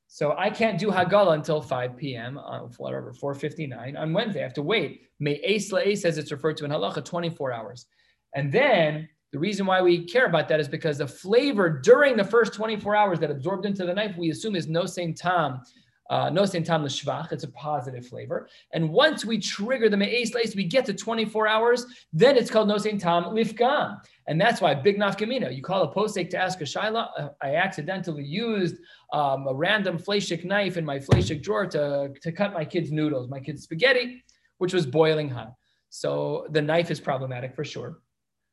[0.06, 2.38] So I can't do Hagala until 5 p.m.
[2.38, 4.42] on whatever, 4.59 on Wednesday.
[4.42, 5.08] I have to wait.
[5.20, 7.88] May Ace Ace as it's referred to in Halacha, 24 hours.
[8.36, 12.24] And then the reason why we care about that is because the flavor during the
[12.24, 15.60] first 24 hours that absorbed into the knife, we assume is no same time
[16.14, 18.48] uh, no tam l'shvach, it's a positive flavor.
[18.72, 22.68] And once we trigger the me'ez lace, we get to 24 hours, then it's called
[22.68, 24.00] no Saint tam lifgam.
[24.28, 25.56] And that's why big nafkamina.
[25.56, 27.10] You call a posek to ask a shaila.
[27.18, 28.76] Uh, I accidentally used
[29.12, 33.28] um, a random fleshik knife in my fleshik drawer to, to cut my kids' noodles,
[33.28, 34.24] my kids' spaghetti,
[34.60, 35.54] which was boiling hot.
[35.90, 38.02] So the knife is problematic for sure.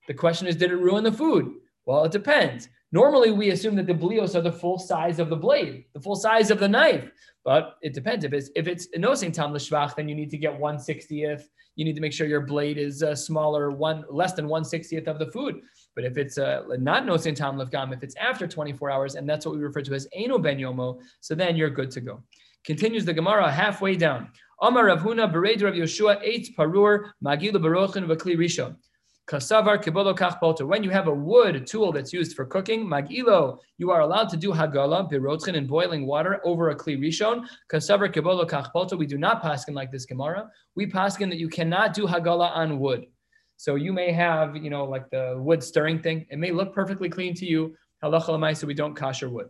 [0.09, 1.53] The question is, did it ruin the food?
[1.85, 2.71] Well, it depends.
[2.93, 6.17] Normally, we assume that the blios are the full size of the blade, the full
[6.17, 7.09] size of the knife.
[7.45, 8.25] But it depends.
[8.25, 11.49] If it's if it's nosing tam l'shvach, then you need to get one sixtieth.
[11.77, 15.07] You need to make sure your blade is uh, smaller, one less than one sixtieth
[15.09, 15.61] of the food.
[15.95, 19.47] But if it's uh, not nosing tam l'fgam, if it's after 24 hours, and that's
[19.47, 22.23] what we refer to as eno ben yomo, so then you're good to go.
[22.65, 24.29] Continues the Gemara halfway down.
[24.61, 28.77] Amar Rav Huna bered Rav Yoshua eitz parur magila barochin v'kli rishon.
[29.31, 33.93] Kasavar kibolo kach When you have a wood tool that's used for cooking, magilo, you
[33.93, 37.47] are allowed to do hagala birotchin in boiling water over a kli rishon.
[37.73, 40.51] Kasavar kibolo kach We do not paskin like this Gemara.
[40.75, 43.07] We paskin that you cannot do hagala on wood.
[43.57, 46.27] So you may have, you know, like the wood stirring thing.
[46.29, 47.77] It may look perfectly clean to you.
[48.03, 49.47] Halacha so we don't kosher wood.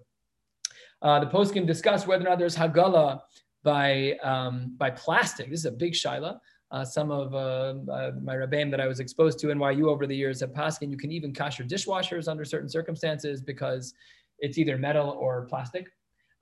[1.01, 3.21] Uh, the poskim discuss whether or not there's hagala
[3.63, 5.49] by um, by plastic.
[5.49, 6.39] This is a big shaila.
[6.71, 10.15] Uh, some of uh, uh, my rabbeim that I was exposed to NYU over the
[10.15, 13.93] years passed, and you can even kosher dishwashers under certain circumstances because
[14.39, 15.89] it's either metal or plastic.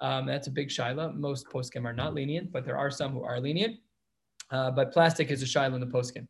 [0.00, 1.16] Um, that's a big shaila.
[1.16, 3.76] Most poskim are not lenient, but there are some who are lenient.
[4.50, 6.26] Uh, but plastic is a shaila in the poskim.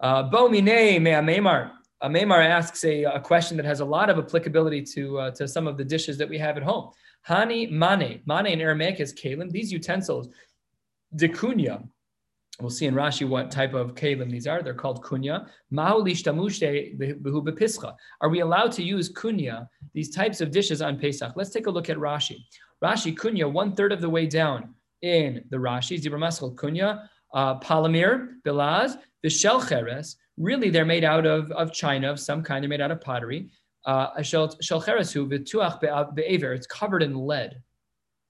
[0.00, 1.72] Uh, Bo mine mea memar.
[2.04, 5.68] Maimar asks a, a, question that has a lot of applicability to, uh, to some
[5.68, 6.90] of the dishes that we have at home.
[7.28, 8.20] Hani mane.
[8.26, 9.50] Mane in Aramaic is kalim.
[9.50, 10.28] These utensils,
[11.14, 11.86] de kunya.
[12.62, 14.62] We'll see in Rashi what type of kalim these are.
[14.62, 15.48] They're called kunya.
[18.20, 21.32] Are we allowed to use kunya, these types of dishes on Pesach?
[21.34, 22.36] Let's take a look at Rashi.
[22.82, 26.00] Rashi kunya, one third of the way down in the Rashi.
[26.00, 30.16] Zibra Maskal kunya, uh, palamir, bilaz, cheres.
[30.38, 32.62] Really, they're made out of, of china of some kind.
[32.62, 33.50] They're made out of pottery.
[33.84, 34.32] Uh, it's
[36.66, 37.62] covered in lead.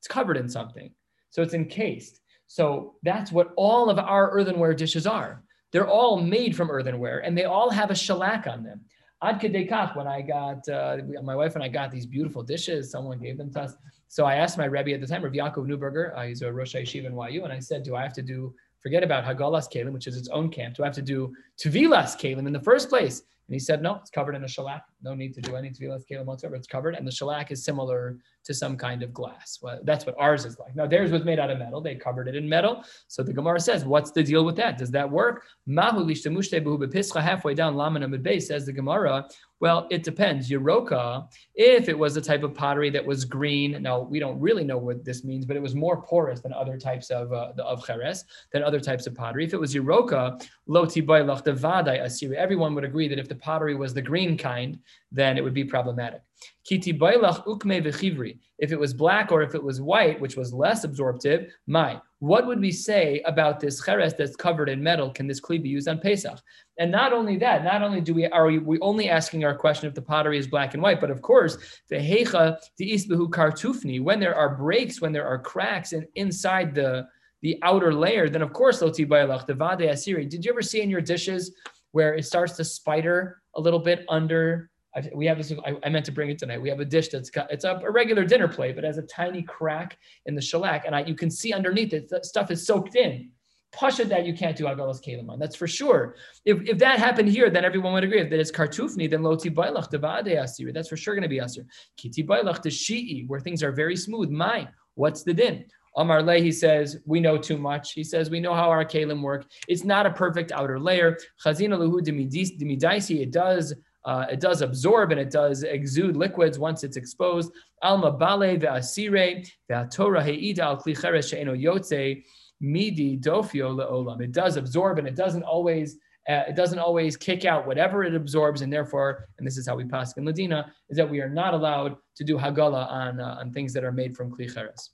[0.00, 0.90] It's covered in something.
[1.30, 2.21] So it's encased.
[2.52, 5.42] So that's what all of our earthenware dishes are.
[5.70, 8.82] They're all made from earthenware and they all have a shellac on them.
[9.22, 13.18] Ad kedekach, when I got, uh, my wife and I got these beautiful dishes, someone
[13.18, 13.74] gave them to us.
[14.08, 16.74] So I asked my Rebbe at the time, Rav Yaakov Neuberger, uh, he's a Rosh
[16.74, 19.94] Yeshiva in YU, and I said, do I have to do, forget about Hagalas Kalim,
[19.94, 22.90] which is its own camp, do I have to do Tevilas Kalim in the first
[22.90, 23.22] place?
[23.48, 24.84] And he said, no, it's covered in a shellac.
[25.02, 26.54] No need to do any tevilas kalim whatsoever.
[26.54, 29.58] It's covered, and the shellac is similar to some kind of glass.
[29.62, 30.74] Well, that's what ours is like.
[30.74, 31.80] Now theirs was made out of metal.
[31.80, 32.84] They covered it in metal.
[33.08, 34.78] So the Gemara says, what's the deal with that?
[34.78, 35.44] Does that work?
[35.68, 39.28] Halfway down, Laman says the Gemara.
[39.60, 40.50] Well, it depends.
[40.50, 44.64] Yeroka, if it was a type of pottery that was green, now we don't really
[44.64, 47.86] know what this means, but it was more porous than other types of uh, of
[47.86, 49.44] cheres, than other types of pottery.
[49.44, 53.74] If it was Yeroka, loti bailach devadai asiri, everyone would agree that if the pottery
[53.74, 54.78] was the green kind,
[55.10, 56.22] then it would be problematic.
[56.64, 58.38] Kiti ukme.
[58.58, 62.00] If it was black or if it was white, which was less absorptive, my.
[62.20, 65.10] What would we say about this cheres that's covered in metal?
[65.10, 66.38] Can this kli be used on Pesach?
[66.78, 69.94] And not only that, not only do we are we only asking our question if
[69.94, 74.00] the pottery is black and white, but of course the hecha the isbehu kartufni.
[74.00, 77.08] When there are breaks, when there are cracks in, inside the
[77.42, 80.28] the outer layer, then of course loti bailach the vade asiri.
[80.28, 81.54] Did you ever see in your dishes
[81.90, 85.52] where it starts to spider a little bit under I, we have this.
[85.64, 86.60] I, I, meant to bring it tonight.
[86.60, 89.42] We have a dish that's it's a, a, regular dinner plate, but has a tiny
[89.42, 93.30] crack in the shellac, and I, you can see underneath it stuff is soaked in.
[93.72, 95.38] Pasha that you can't do agalas kalimon.
[95.38, 96.16] That's for sure.
[96.44, 98.20] If, if that happened here, then everyone would agree.
[98.20, 100.74] If that is kartufni, then loti bailach devade asiri.
[100.74, 101.64] That's for sure going to be asir.
[101.96, 104.28] Kiti bailach shi'i, where things are very smooth.
[104.28, 105.64] My, what's the din?
[105.96, 107.92] Amar Le, he says, we know too much.
[107.92, 109.46] He says, we know how our kalim work.
[109.68, 111.18] It's not a perfect outer layer.
[111.44, 113.74] Chazina luhu dimidaisi, it does
[114.04, 117.52] uh, it does absorb and it does exude liquids once it's exposed.
[117.82, 122.24] Alma bale ve'asire ve'atorah he'ida al kli cheres she'eno yotze
[122.60, 124.20] midi dofio le'olam.
[124.20, 128.14] It does absorb and it doesn't always uh, it doesn't always kick out whatever it
[128.14, 131.28] absorbs, and therefore, and this is how we pass in Ladina, is that we are
[131.28, 134.90] not allowed to do hagala on uh, on things that are made from kli cheres.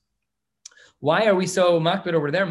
[1.01, 2.47] Why are we so makbid over there?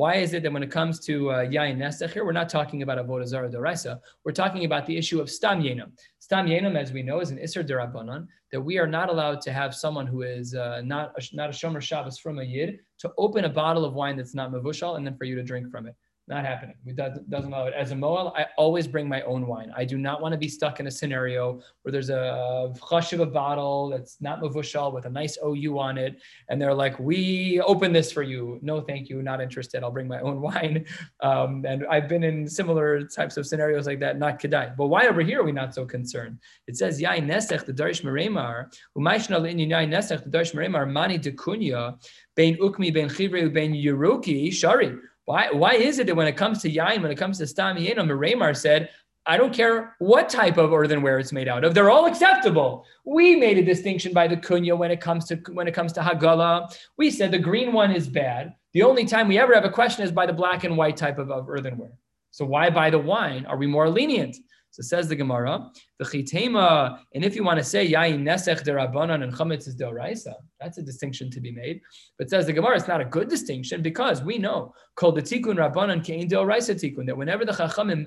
[0.00, 2.82] Why is it that when it comes to uh, yain nesech here, we're not talking
[2.82, 4.00] about avodah zara deraisa.
[4.24, 5.92] We're talking about the issue of stam yenam.
[6.18, 9.52] Stam yenam, as we know, is an iser derabanan that we are not allowed to
[9.52, 13.12] have someone who is uh, not a, not a shomer Shabbos from a yid to
[13.16, 15.86] open a bottle of wine that's not mavushal and then for you to drink from
[15.86, 15.94] it.
[16.30, 16.76] Not happening.
[16.86, 17.74] It doesn't allow it.
[17.74, 19.72] As a Mohel, I always bring my own wine.
[19.76, 23.18] I do not want to be stuck in a scenario where there's a chush of
[23.18, 26.22] a bottle that's not mavushal with a nice OU on it.
[26.48, 28.60] And they're like, we open this for you.
[28.62, 29.20] No, thank you.
[29.22, 29.82] Not interested.
[29.82, 30.86] I'll bring my own wine.
[31.20, 34.76] Um, and I've been in similar types of scenarios like that, not kedai.
[34.76, 36.38] But why over here are we not so concerned?
[36.68, 41.18] It says, Yai nesech, the Darish Meremar, Umaishna in Yai nesech, the Darish Meremar, Mani
[41.18, 42.00] dekunya,
[42.36, 44.96] Bein Ukmi, Bein Chivre, Bein Yeruki, Shari.
[45.30, 47.76] Why, why is it that when it comes to yain, when it comes to stam
[47.76, 48.90] yain, Ramar said,
[49.26, 52.84] I don't care what type of earthenware it's made out of; they're all acceptable.
[53.04, 56.00] We made a distinction by the kunya when it comes to when it comes to
[56.00, 56.74] hagala.
[56.98, 58.56] We said the green one is bad.
[58.72, 61.18] The only time we ever have a question is by the black and white type
[61.18, 61.92] of, of earthenware.
[62.32, 64.36] So why by the wine are we more lenient?
[64.72, 69.24] So says the Gemara, the chitema, and if you want to say yain nesech derabanan
[69.24, 71.80] and chametz is deoraisa, that's a distinction to be made.
[72.18, 75.56] But says the Gemara, it's not a good distinction because we know called the tikkun
[75.56, 78.06] rabbanan kein deoraisa tikkun that whenever the chachamim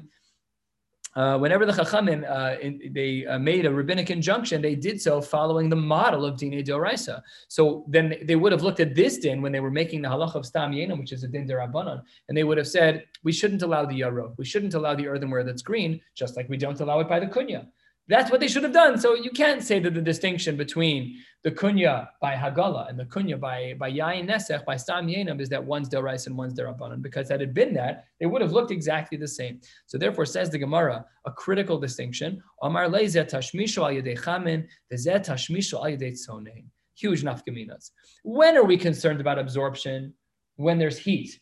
[1.15, 5.21] uh, whenever the Chachamim uh, in, they uh, made a rabbinic injunction, they did so
[5.21, 7.21] following the model of Dine Doraisa.
[7.47, 10.35] So then they would have looked at this din when they were making the halach
[10.35, 13.61] of Stam Yenam, which is a din derabanan, and they would have said, we shouldn't
[13.61, 16.99] allow the yarok, we shouldn't allow the earthenware that's green, just like we don't allow
[16.99, 17.67] it by the kunya.
[18.09, 18.97] That's what they should have done.
[18.97, 23.39] So you can't say that the distinction between the kunya by Hagala and the kunya
[23.39, 27.01] by by Yayin Nesech, by Stam Yenam, is that one's Derais and one's Derabanan.
[27.01, 29.61] Because had it been that, they would have looked exactly the same.
[29.85, 32.41] So therefore, says the Gemara, a critical distinction.
[32.61, 36.13] Amar Lezet Tashmisho al Yedei Chamin, Vezet Tashmisho al Yedei.
[36.95, 37.91] Huge nafkaminas.
[38.23, 40.13] When are we concerned about absorption?
[40.57, 41.39] When there's heat.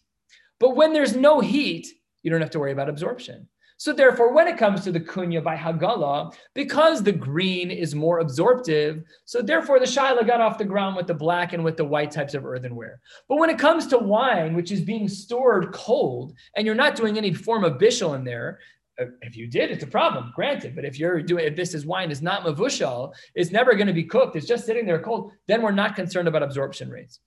[0.60, 1.88] But when there's no heat,
[2.24, 3.48] you don't have to worry about absorption.
[3.82, 8.20] So therefore, when it comes to the kunya by Hagala, because the green is more
[8.20, 11.86] absorptive, so therefore the shaila got off the ground with the black and with the
[11.86, 13.02] white types of earthenware.
[13.28, 17.18] But when it comes to wine, which is being stored cold, and you're not doing
[17.18, 18.60] any form of bishul in there,
[19.02, 20.76] uh, if you did, it's a problem, granted.
[20.76, 23.94] But if you're doing, if this is wine is not mavushal, it's never going to
[23.94, 24.36] be cooked.
[24.36, 25.32] It's just sitting there cold.
[25.48, 27.20] Then we're not concerned about absorption rates.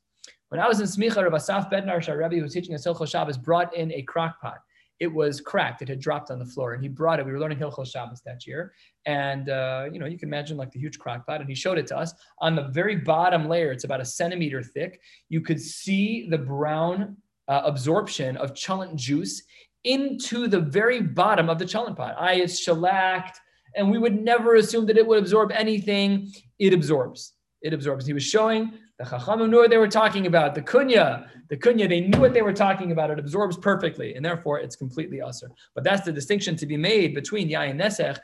[0.51, 3.39] When I was in Smicha, Rav Asaf Bednar Sharabi, who was teaching us Hilchot Shabbos,
[3.39, 4.59] brought in a crock pot
[5.05, 5.83] it was cracked.
[5.83, 7.27] It had dropped on the floor, and he brought it.
[7.27, 8.73] We were learning Hilchos Shabbos that year,
[9.07, 11.79] and uh, you know you can imagine like the huge crock pot, and he showed
[11.79, 12.13] it to us.
[12.39, 15.01] On the very bottom layer, it's about a centimeter thick.
[15.29, 19.43] You could see the brown uh, absorption of cholent juice
[19.85, 22.17] into the very bottom of the cholent pot.
[22.19, 23.39] I is shellacked,
[23.77, 26.33] and we would never assume that it would absorb anything.
[26.59, 27.35] It absorbs.
[27.61, 28.07] It absorbs.
[28.07, 30.55] He was showing the Chachamim knew what they were talking about.
[30.55, 33.11] The kunya, the kunya, they knew what they were talking about.
[33.11, 35.49] It absorbs perfectly, and therefore it's completely assur.
[35.75, 38.19] But that's the distinction to be made between yayin nesech,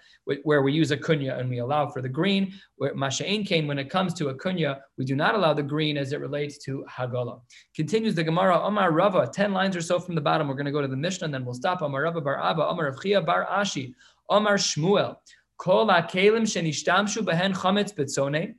[0.45, 2.53] where we use a kunya and we allow for the green.
[2.77, 5.97] Where masha'in came, when it comes to a kunya, we do not allow the green
[5.97, 7.41] as it relates to hagala.
[7.75, 10.47] Continues the Gemara, Omar Rava, 10 lines or so from the bottom.
[10.47, 11.83] We're going to go to the Mishnah, and then we'll stop.
[11.83, 13.93] Omar Rava bar Abba, Omar Avchia bar Ashi,
[14.29, 15.17] Omar Shmuel.
[15.57, 18.55] Kol kelim shenishtamshu behen chametz betzone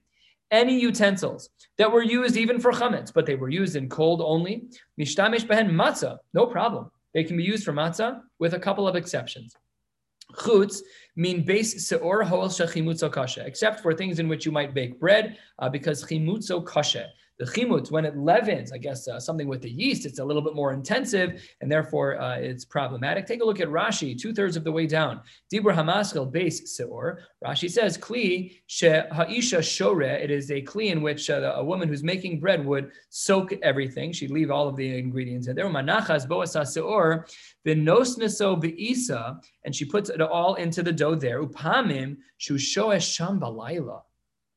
[0.52, 4.68] any utensils that were used even for chametz, but they were used in cold only.
[5.00, 6.92] Mishtamish behen matzah, no problem.
[7.14, 9.56] They can be used for matzah with a couple of exceptions.
[10.34, 10.82] Chutz
[11.16, 15.38] mean base seor hoel shechimutzo kasha, except for things in which you might bake bread,
[15.60, 17.08] uh, because chimutzo kasha
[17.41, 20.43] the chimut, when it leavens, I guess uh, something with the yeast, it's a little
[20.43, 23.25] bit more intensive and therefore uh, it's problematic.
[23.25, 25.21] Take a look at Rashi, two thirds of the way down.
[25.51, 27.17] Dibur Hamaschil base seor.
[27.43, 30.04] Rashi says, Kli she ha'isha shore.
[30.04, 34.12] It is a kli in which uh, a woman who's making bread would soak everything.
[34.12, 35.65] She'd leave all of the ingredients in there.
[35.65, 37.27] Manachas boasa seor.
[37.65, 39.41] Vinosneso beisa.
[39.65, 41.43] And she puts it all into the dough there.
[41.43, 44.01] Upamim shushoesh shambalayla.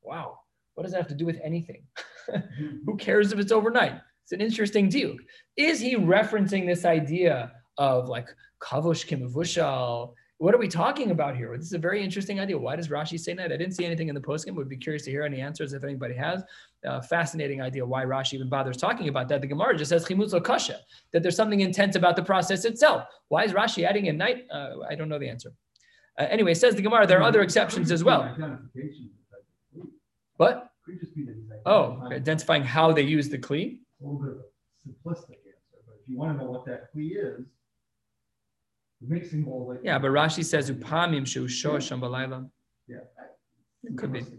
[0.03, 0.41] Wow.
[0.75, 1.85] What does that have to do with anything?
[2.87, 4.01] Who cares if it's overnight?
[4.23, 5.17] It's an interesting deal.
[5.57, 8.29] Is he referencing this idea of like
[8.61, 10.15] kavosh kimavushal?
[10.39, 11.57] What are we talking about here?
[11.57, 12.59] This is a very interesting idea.
[12.59, 13.53] Why does Rashi say that?
[13.53, 14.57] I didn't see anything in the postscript.
[14.57, 16.43] Would be curious to hear any answers if anybody has.
[16.85, 19.41] Uh, fascinating idea why Rashi even bothers talking about that.
[19.41, 20.81] The Gemara just says chimutz kasha
[21.13, 23.05] that there's something intense about the process itself.
[23.29, 24.45] Why is Rashi adding in night?
[24.51, 25.53] Uh, I don't know the answer.
[26.19, 28.35] Uh, anyway, says the Gemara, there are other exceptions as well.
[30.37, 30.69] What?
[30.87, 33.79] Could just be that he's Oh, identifying identifying how they use the kli.
[34.01, 36.95] A little bit of a simplistic answer, but if you want to know what that
[36.95, 37.47] kli is,
[39.01, 39.69] the mixing bowl.
[39.69, 42.51] like- Yeah, but Rashi says upamim shu shosham balayla.
[42.87, 42.99] Yeah.
[43.83, 44.21] It could be.
[44.21, 44.33] simplistic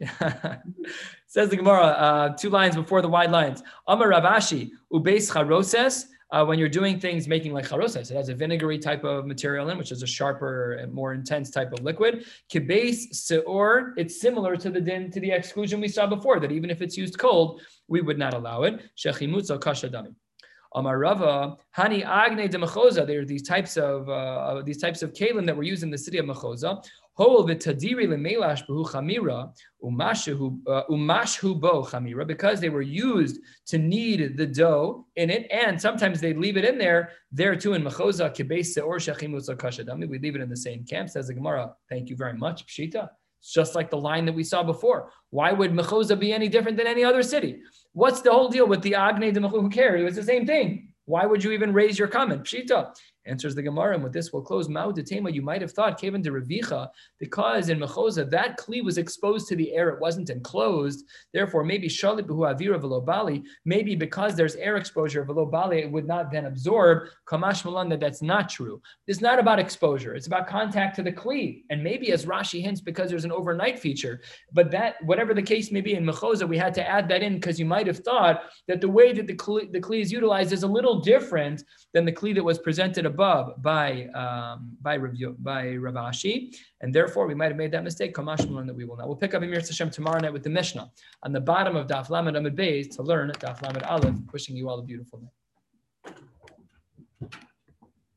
[0.00, 0.62] answer.
[1.26, 3.62] Says the Gemara, uh, two lines before the wide lines.
[3.86, 6.06] Amar Rav Ashi, ubeis charoses.
[6.32, 9.68] Uh, when you're doing things making like charoses, it has a vinegary type of material
[9.70, 12.24] in, which is a sharper and more intense type of liquid.
[12.52, 16.70] Kibes seor, it's similar to the din to the exclusion we saw before, that even
[16.70, 18.80] if it's used cold, we would not allow it.
[18.96, 20.14] Shechimutzo kashadami.
[20.76, 23.04] Amar Rava, Hani Agne de Mechoza.
[23.04, 25.98] There are these types of uh, these types of kalim that were used in the
[25.98, 26.84] city of Mechoza.
[27.20, 27.34] Uh,
[32.24, 36.64] because they were used to knead the dough in it, and sometimes they leave it
[36.64, 37.10] in there.
[37.30, 40.08] There too in Mechoza shechimus kashadami.
[40.08, 41.10] We leave it in the same camp.
[41.10, 41.74] Says the Gemara.
[41.90, 43.10] Thank you very much, Pshita.
[43.40, 45.12] It's just like the line that we saw before.
[45.28, 47.60] Why would Mechoza be any different than any other city?
[47.92, 49.46] What's the whole deal with the Agne de?
[49.46, 50.06] Who cares?
[50.06, 50.88] It's the same thing.
[51.04, 52.44] Why would you even raise your comment?
[52.44, 52.94] Pshita.
[53.30, 54.68] Answers the Gemara, and with this we'll close.
[54.68, 56.88] Mao Tema, you might have thought, Kevin de Revicha,
[57.20, 61.04] because in Mechoza that kli was exposed to the air, it wasn't enclosed.
[61.32, 65.90] Therefore, maybe Shalit Behu Avira Velo Bali, maybe because there's air exposure Velo Bali, it
[65.90, 67.08] would not then absorb.
[67.28, 68.82] Kamash Malan, that that's not true.
[69.06, 71.62] It's not about exposure, it's about contact to the kli.
[71.70, 74.20] And maybe as Rashi hints, because there's an overnight feature.
[74.52, 77.34] But that, whatever the case may be in Mechoza, we had to add that in
[77.34, 80.52] because you might have thought that the way that the kli, the kli is utilized
[80.52, 81.62] is a little different
[81.94, 86.94] than the kli that was presented above by um, by Yo- by Rav Ashi, and
[86.94, 88.14] therefore we might have made that mistake.
[88.14, 89.06] Kamash Malon that we will not.
[89.08, 90.90] We'll pick up Emir Hashem tomorrow night with the Mishnah
[91.22, 94.16] on the bottom of Daf Lamed Amud Beis to learn Daf Lamed Aleph.
[94.32, 96.14] Wishing you all a beautiful night.